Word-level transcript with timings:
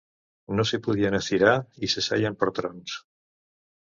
No 0.59 0.63
s’hi 0.69 0.79
podien 0.87 1.17
estirar 1.17 1.51
i 1.87 1.91
s’asseien 1.95 2.39
per 2.39 2.49
torns. 2.61 2.99